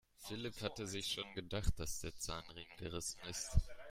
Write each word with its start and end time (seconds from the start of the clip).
Philipp 0.17 0.59
hatte 0.63 0.87
sich 0.87 1.11
schon 1.11 1.31
gedacht, 1.35 1.73
dass 1.77 1.99
der 1.99 2.15
Zahnriemen 2.15 2.75
gerissen 2.79 3.19
ist. 3.29 3.51